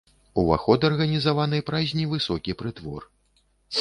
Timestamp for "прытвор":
2.63-3.01